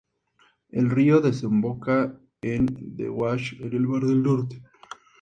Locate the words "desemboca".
1.21-2.19